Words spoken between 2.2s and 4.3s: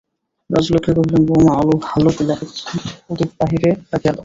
লাগিতেছে না, প্রদীপ বাহিরে রাখিয়া দাও।